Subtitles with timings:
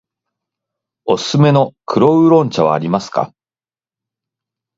[1.05, 3.35] おすすめの黒烏龍茶はありますか。